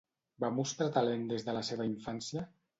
[0.43, 2.49] Va mostrar talent des de la seva infància?